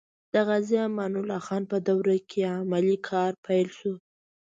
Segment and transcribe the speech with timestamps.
[0.33, 3.93] د غازي امان الله خان په دوره کې علمي کار پیل شو.